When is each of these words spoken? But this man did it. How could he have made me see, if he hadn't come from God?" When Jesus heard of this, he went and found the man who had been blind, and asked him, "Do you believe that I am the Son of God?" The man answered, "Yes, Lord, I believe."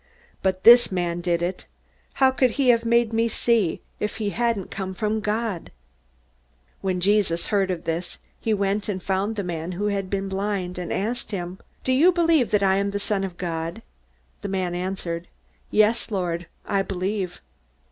But 0.41 0.63
this 0.63 0.91
man 0.91 1.21
did 1.21 1.43
it. 1.43 1.67
How 2.13 2.31
could 2.31 2.49
he 2.57 2.69
have 2.69 2.85
made 2.85 3.13
me 3.13 3.27
see, 3.29 3.81
if 3.99 4.15
he 4.15 4.31
hadn't 4.31 4.71
come 4.71 4.95
from 4.95 5.19
God?" 5.19 5.71
When 6.81 6.99
Jesus 6.99 7.45
heard 7.53 7.69
of 7.69 7.83
this, 7.83 8.17
he 8.39 8.51
went 8.51 8.89
and 8.89 9.03
found 9.03 9.35
the 9.35 9.43
man 9.43 9.73
who 9.73 9.89
had 9.89 10.09
been 10.09 10.27
blind, 10.27 10.79
and 10.79 10.91
asked 10.91 11.29
him, 11.29 11.59
"Do 11.83 11.93
you 11.93 12.11
believe 12.11 12.49
that 12.49 12.63
I 12.63 12.77
am 12.77 12.89
the 12.89 12.97
Son 12.99 13.23
of 13.23 13.37
God?" 13.37 13.83
The 14.41 14.49
man 14.49 14.73
answered, 14.73 15.27
"Yes, 15.69 16.09
Lord, 16.09 16.47
I 16.65 16.81
believe." 16.81 17.39